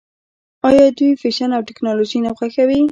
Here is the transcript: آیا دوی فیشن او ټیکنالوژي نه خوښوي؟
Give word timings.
آیا 0.69 0.85
دوی 0.97 1.11
فیشن 1.21 1.49
او 1.57 1.63
ټیکنالوژي 1.69 2.19
نه 2.25 2.31
خوښوي؟ 2.37 2.79